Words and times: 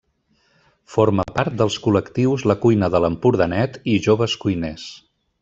Forma 0.93 1.25
part 1.35 1.59
dels 1.59 1.77
col·lectius 1.83 2.47
La 2.53 2.57
Cuina 2.65 2.91
de 2.97 3.03
l'Empordanet 3.05 3.79
i 3.95 4.01
Joves 4.09 4.39
Cuiners. 4.47 4.89